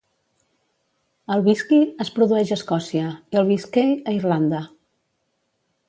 [1.35, 4.65] El whisky es produeix a Escòcia i el whiskey, a Irlanda.